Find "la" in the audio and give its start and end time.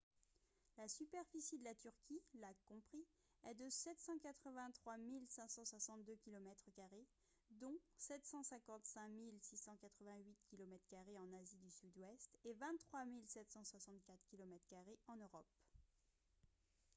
0.77-0.87, 1.63-1.75